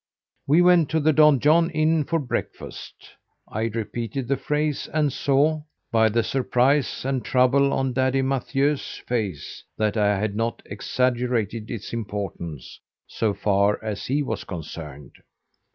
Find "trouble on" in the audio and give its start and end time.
7.23-7.93